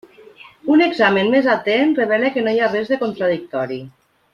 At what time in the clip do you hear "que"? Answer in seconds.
2.39-2.49